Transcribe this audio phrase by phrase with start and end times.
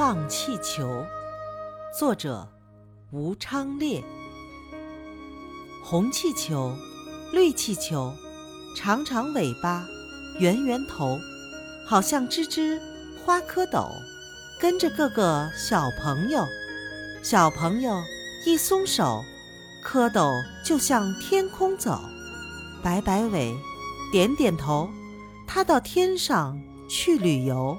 [0.00, 1.04] 放气球。
[1.94, 2.48] 作者
[3.10, 4.02] 吴昌烈。
[5.84, 6.74] 红气球
[7.34, 8.10] 绿气球
[8.74, 9.84] 长长尾巴
[10.38, 11.18] 圆圆头
[11.86, 12.80] 好像只只
[13.22, 13.90] 花蝌蚪
[14.58, 16.46] 跟着各个小朋友。
[17.22, 18.02] 小朋友
[18.46, 19.22] 一松手
[19.84, 20.32] 蝌蚪
[20.64, 22.00] 就向天空走。
[22.82, 23.54] 摆摆尾
[24.10, 24.88] 点点头
[25.46, 26.58] 它到天上
[26.88, 27.78] 去旅游。